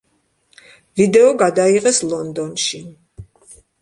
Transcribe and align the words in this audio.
ვიდეო 1.01 1.29
გადაიღეს 1.41 2.03
ლონდონში. 2.15 2.83